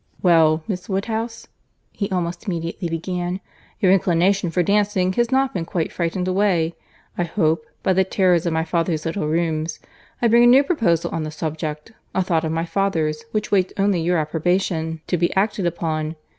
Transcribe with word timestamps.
"Well, 0.23 0.63
Miss 0.67 0.89
Woodhouse," 0.89 1.47
he 1.91 2.09
almost 2.09 2.47
immediately 2.47 2.89
began, 2.89 3.39
"your 3.79 3.91
inclination 3.91 4.49
for 4.49 4.63
dancing 4.63 5.13
has 5.13 5.29
not 5.31 5.53
been 5.53 5.63
quite 5.63 5.91
frightened 5.91 6.27
away, 6.27 6.73
I 7.19 7.23
hope, 7.23 7.67
by 7.83 7.93
the 7.93 8.03
terrors 8.03 8.47
of 8.47 8.51
my 8.53 8.63
father's 8.63 9.05
little 9.05 9.27
rooms. 9.27 9.79
I 10.19 10.27
bring 10.27 10.43
a 10.43 10.47
new 10.47 10.63
proposal 10.63 11.11
on 11.11 11.21
the 11.21 11.29
subject:—a 11.29 12.23
thought 12.23 12.43
of 12.43 12.51
my 12.51 12.65
father's, 12.65 13.21
which 13.29 13.51
waits 13.51 13.73
only 13.77 14.01
your 14.01 14.17
approbation 14.17 15.01
to 15.05 15.17
be 15.17 15.31
acted 15.35 15.67
upon. 15.67 16.15